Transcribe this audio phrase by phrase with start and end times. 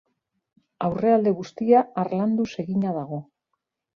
[0.85, 3.21] Aurrealde guztia harlanduz egina dago.